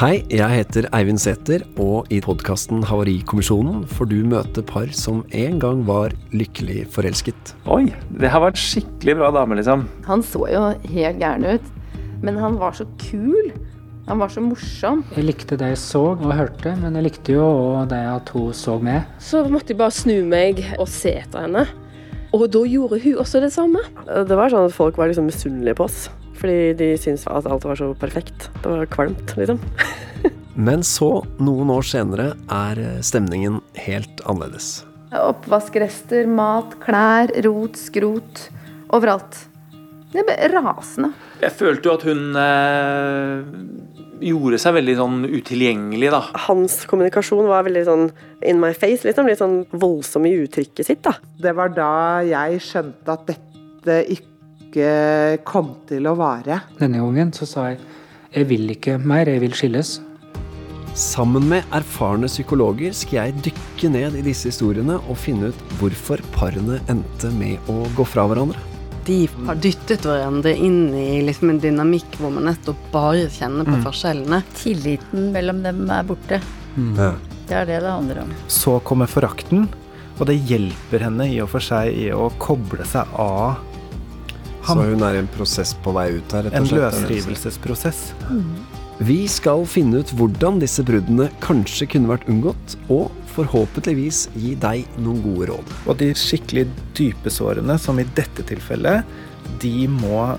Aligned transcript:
Hei, 0.00 0.22
jeg 0.32 0.48
heter 0.48 0.86
Eivind 0.96 1.20
Sæther, 1.20 1.60
og 1.76 2.06
i 2.08 2.22
podkasten 2.24 2.80
Havarikommisjonen 2.88 3.82
får 3.84 4.06
du 4.08 4.14
møte 4.24 4.62
par 4.64 4.88
som 4.96 5.18
en 5.36 5.58
gang 5.60 5.82
var 5.84 6.14
lykkelig 6.32 6.86
forelsket. 6.94 7.50
Oi, 7.68 7.90
det 8.08 8.30
her 8.32 8.40
var 8.40 8.54
en 8.54 8.62
skikkelig 8.62 9.18
bra 9.18 9.28
dame, 9.36 9.58
liksom. 9.58 9.82
Han 10.06 10.22
så 10.24 10.46
jo 10.48 10.62
helt 10.88 11.20
gæren 11.20 11.44
ut, 11.44 11.66
men 12.24 12.38
han 12.40 12.56
var 12.62 12.78
så 12.78 12.86
kul. 13.02 13.50
Han 14.08 14.22
var 14.24 14.32
så 14.32 14.40
morsom. 14.40 15.02
Jeg 15.18 15.26
likte 15.28 15.58
det 15.60 15.68
jeg 15.74 15.82
så 15.82 16.06
og 16.14 16.32
hørte, 16.32 16.72
men 16.80 16.96
jeg 16.96 17.10
likte 17.10 17.36
jo 17.36 17.44
òg 17.50 17.92
det 17.92 18.00
at 18.14 18.32
hun 18.32 18.54
så 18.56 18.78
med. 18.80 19.04
Så 19.20 19.42
måtte 19.52 19.74
jeg 19.74 19.82
bare 19.82 19.98
snu 19.98 20.14
meg 20.24 20.64
og 20.78 20.88
se 20.88 21.12
etter 21.26 21.44
henne. 21.44 21.66
Og 22.32 22.46
da 22.48 22.64
gjorde 22.64 23.02
hun 23.04 23.20
også 23.20 23.44
det 23.44 23.52
samme. 23.52 23.84
Det 24.08 24.32
var 24.32 24.48
sånn 24.48 24.72
at 24.72 24.78
folk 24.80 24.96
var 24.96 25.12
liksom 25.12 25.28
misunnelige 25.28 25.76
på 25.76 25.90
oss. 25.90 26.06
Fordi 26.38 26.72
de 26.78 26.92
syntes 27.00 27.26
at 27.28 27.48
alt 27.50 27.66
var 27.68 27.80
så 27.80 27.90
perfekt. 27.98 28.48
Det 28.62 28.70
var 28.70 28.86
kvalmt, 28.92 29.34
liksom. 29.38 29.60
Men 30.66 30.84
så, 30.84 31.22
noen 31.40 31.70
år 31.72 31.86
senere, 31.86 32.32
er 32.52 32.80
stemningen 33.06 33.60
helt 33.80 34.22
annerledes. 34.28 34.80
Oppvaskrester, 35.16 36.28
mat, 36.30 36.76
klær, 36.82 37.32
rot, 37.46 37.78
skrot. 37.78 38.48
Overalt. 38.94 39.46
Det 40.10 40.24
ble 40.26 40.36
rasende. 40.50 41.12
Jeg 41.40 41.54
følte 41.54 41.88
jo 41.88 41.94
at 41.94 42.04
hun 42.08 42.38
eh, 42.38 43.44
gjorde 44.30 44.58
seg 44.60 44.74
veldig 44.76 44.96
sånn 44.98 45.20
utilgjengelig, 45.28 46.10
da. 46.12 46.22
Hans 46.48 46.80
kommunikasjon 46.90 47.46
var 47.50 47.66
veldig 47.68 47.84
sånn 47.86 48.08
in 48.46 48.58
my 48.62 48.72
face, 48.74 49.06
liksom. 49.06 49.30
Litt 49.30 49.42
sånn 49.42 49.62
voldsom 49.70 50.26
i 50.28 50.34
uttrykket 50.42 50.90
sitt, 50.90 51.04
da. 51.06 51.14
Det 51.40 51.54
var 51.58 51.72
da 51.76 51.92
jeg 52.26 52.58
skjønte 52.66 53.16
at 53.16 53.30
dette 53.30 54.00
ikke 54.16 54.29
kom 55.44 55.72
til 55.88 56.06
å 56.06 56.14
vare. 56.18 56.60
Denne 56.78 56.98
gangen 57.02 57.32
så 57.32 57.46
sa 57.48 57.70
jeg 57.72 57.80
jeg 58.30 58.46
vil 58.46 58.70
ikke 58.70 58.94
mer, 59.02 59.26
jeg 59.26 59.40
vil 59.42 59.56
skilles. 59.58 59.96
Sammen 60.94 61.48
med 61.50 61.66
erfarne 61.74 62.26
psykologer 62.30 62.92
skal 62.94 63.16
jeg 63.30 63.42
dykke 63.48 63.90
ned 63.90 64.14
i 64.18 64.22
disse 64.22 64.50
historiene 64.50 64.98
og 65.10 65.18
finne 65.18 65.50
ut 65.50 65.64
hvorfor 65.80 66.22
parene 66.34 66.78
endte 66.90 67.30
med 67.34 67.58
å 67.70 67.84
gå 67.96 68.06
fra 68.06 68.26
hverandre. 68.30 68.58
De 69.06 69.24
har 69.46 69.58
dyttet 69.58 70.04
hverandre 70.06 70.52
inn 70.54 70.92
i 70.94 71.22
liksom 71.26 71.50
en 71.50 71.58
dynamikk 71.62 72.18
hvor 72.20 72.30
man 72.36 72.46
nettopp 72.50 72.78
bare 72.92 73.26
kjenner 73.32 73.64
på 73.66 73.78
Mm. 73.78 73.84
forskjellene. 73.86 74.42
Tilliten 74.54 75.32
mellom 75.32 75.62
dem 75.62 75.90
er 75.90 76.04
borte. 76.04 76.40
Mm. 76.76 76.94
Det 77.48 77.56
er 77.56 77.64
det 77.66 77.80
det 77.82 77.90
handler 77.90 78.22
om. 78.22 78.30
Så 78.46 78.78
kommer 78.84 79.06
forakten, 79.06 79.68
og 80.20 80.26
det 80.26 80.38
hjelper 80.46 81.00
henne 81.00 81.26
i 81.26 81.40
og 81.40 81.48
for 81.48 81.60
seg 81.60 81.94
i 81.96 82.10
å 82.14 82.30
koble 82.38 82.84
seg 82.84 83.06
av 83.18 83.56
Så 84.70 84.90
hun 84.92 85.02
er 85.06 85.16
i 85.18 85.22
en 85.22 85.30
prosess 85.34 85.72
på 85.84 85.94
vei 85.96 86.08
ut 86.18 86.36
her, 86.36 86.50
en 86.54 86.68
løsrivelsesprosess. 86.70 88.02
Vi 89.00 89.22
skal 89.32 89.64
finne 89.64 90.02
ut 90.02 90.12
hvordan 90.12 90.60
disse 90.60 90.84
bruddene 90.84 91.30
kanskje 91.40 91.88
kunne 91.94 92.10
vært 92.12 92.28
unngått, 92.28 92.76
og 92.92 93.08
forhåpentligvis 93.32 94.26
gi 94.36 94.54
deg 94.60 95.00
noen 95.00 95.22
gode 95.24 95.50
råd. 95.52 95.74
Og 95.88 95.98
de 96.02 96.10
skikkelig 96.18 96.66
dype 96.98 97.32
sårene, 97.32 97.78
som 97.80 98.00
i 98.00 98.08
dette 98.18 98.44
tilfellet, 98.48 99.06
de 99.62 99.88
må 99.90 100.34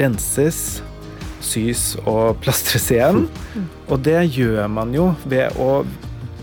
renses, 0.00 0.80
sys 1.44 1.94
og 2.04 2.38
plastres 2.42 2.88
igjen. 2.94 3.26
Og 3.88 4.00
det 4.04 4.20
gjør 4.34 4.64
man 4.72 4.94
jo 4.96 5.10
ved 5.28 5.54
å 5.60 5.84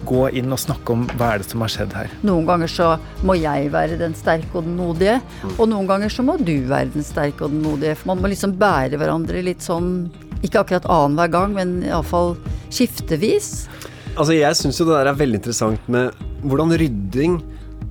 gå 0.07 0.27
inn 0.37 0.53
og 0.53 0.61
snakke 0.61 0.95
om 0.95 1.05
hva 1.15 1.33
er 1.33 1.41
det 1.41 1.49
som 1.49 1.63
har 1.65 1.71
skjedd 1.73 1.95
her. 1.97 2.13
Noen 2.27 2.47
ganger 2.47 2.71
så 2.71 2.89
må 3.25 3.37
jeg 3.39 3.71
være 3.73 3.99
den 3.99 4.15
sterke 4.17 4.59
og 4.59 4.67
den 4.67 4.77
modige, 4.79 5.17
og 5.55 5.65
noen 5.71 5.89
ganger 5.89 6.13
så 6.13 6.25
må 6.25 6.37
du 6.41 6.55
være 6.69 6.93
den 6.93 7.05
sterke 7.05 7.47
og 7.47 7.55
den 7.55 7.63
modige. 7.65 7.95
For 7.99 8.13
man 8.13 8.23
må 8.23 8.31
liksom 8.31 8.55
bære 8.61 8.99
hverandre 9.01 9.43
litt 9.45 9.65
sånn, 9.65 10.07
ikke 10.45 10.61
akkurat 10.63 10.87
annenhver 10.91 11.33
gang, 11.33 11.57
men 11.57 11.75
iallfall 11.87 12.35
skiftevis. 12.69 13.65
Altså, 14.15 14.35
jeg 14.37 14.55
syns 14.55 14.79
jo 14.79 14.87
det 14.87 14.95
der 14.95 15.11
er 15.11 15.19
veldig 15.19 15.41
interessant 15.41 15.91
med 15.91 16.25
hvordan 16.45 16.75
rydding 16.79 17.39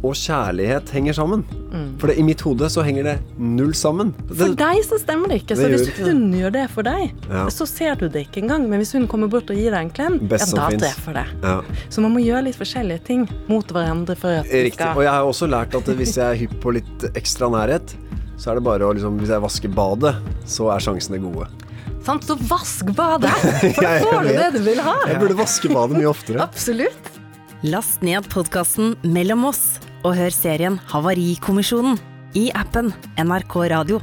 og 0.04 0.12
kjærlighet 0.20 0.90
henger 0.92 1.14
sammen. 1.16 1.42
For 1.98 2.10
det, 2.10 2.18
i 2.20 2.24
mitt 2.26 2.42
hode 2.44 2.68
så 2.70 2.82
henger 2.86 3.06
det 3.08 3.14
null 3.40 3.72
sammen. 3.74 4.12
Det, 4.28 4.36
For 4.42 4.52
deg 4.60 4.82
så 4.86 4.98
stemmer 5.00 5.32
det 5.32 5.38
ikke. 5.42 5.56
Det 5.56 5.64
Så 5.64 5.70
hvis 5.72 6.02
hun 6.06 6.20
gjør 6.36 6.52
det 6.54 6.64
for 6.70 6.86
deg, 6.86 7.14
Ja. 7.30 7.46
så 7.50 7.66
ser 7.66 7.96
du 7.98 8.04
det 8.08 8.26
ikke 8.28 8.42
engang. 8.44 8.68
Men 8.70 8.78
hvis 8.82 8.92
hun 8.94 9.08
kommer 9.10 9.30
bort 9.32 9.48
og 9.50 9.56
gir 9.56 9.72
deg 9.74 9.80
en 9.88 9.90
klem, 9.90 10.18
Best 10.28 10.52
ja, 10.54 10.60
da 10.60 10.68
finnes. 10.70 10.84
treffer 10.84 11.16
det. 11.18 11.26
ja. 11.42 11.56
Så 11.88 12.04
man 12.04 12.12
må 12.14 12.22
gjøre 12.22 12.44
litt 12.50 12.58
forskjellige 12.60 13.02
ting 13.08 13.24
mot 13.48 13.66
hverandre 13.66 14.14
for 14.20 14.28
at 14.42 14.44
det 14.50 14.64
Riktig. 14.68 14.90
Og 14.94 15.02
jeg 15.02 15.10
har 15.16 15.24
også 15.24 15.48
lært 15.50 15.74
at 15.74 15.90
hvis 15.98 16.14
jeg 16.20 16.26
er 16.28 16.38
hypp 16.44 16.54
på 16.62 16.74
litt 16.76 17.08
ekstra 17.14 17.48
nærhet, 17.50 17.96
så 18.36 18.50
er 18.52 18.54
det 18.60 18.64
bare 18.66 18.82
å 18.86 18.92
liksom 18.94 19.18
Hvis 19.22 19.30
jeg 19.30 19.40
vasker 19.40 19.68
badet, 19.74 20.14
så 20.46 20.68
er 20.74 20.78
sjansene 20.84 21.18
gode. 21.22 21.48
Sant, 22.04 22.22
så 22.28 22.36
vask 22.36 22.84
badet! 22.94 23.32
For 23.74 23.82
da 23.86 23.98
får 24.04 24.22
du 24.28 24.32
det 24.36 24.48
du 24.58 24.62
vil 24.66 24.80
ha. 24.84 24.94
Jeg 25.08 25.18
burde 25.22 25.36
vaske 25.38 25.70
badet 25.72 25.96
mye 25.96 26.10
oftere. 26.10 26.42
Absolutt. 26.44 27.10
Last 27.64 28.02
ned 28.04 28.26
podkasten 28.28 28.92
Mellom 29.08 29.46
oss 29.48 29.78
og 30.04 30.16
hør 30.18 30.32
serien 30.34 30.76
Havarikommisjonen 30.92 31.98
i 32.36 32.50
appen 32.54 32.92
NRK 33.18 33.56
Radio. 33.72 34.02